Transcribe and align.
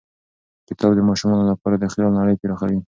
کتاب 0.67 0.91
د 0.95 1.01
ماشومانو 1.09 1.49
لپاره 1.51 1.75
د 1.77 1.85
خیال 1.93 2.11
نړۍ 2.19 2.35
پراخوي. 2.41 2.79